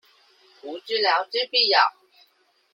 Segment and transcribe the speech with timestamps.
[0.63, 1.79] 無治療之必要